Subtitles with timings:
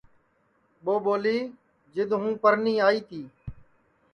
[0.83, 1.37] ٻو ٻولی
[1.93, 3.21] جِدؔ ہوں پرنی آئی تی